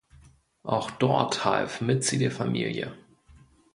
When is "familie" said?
2.31-2.91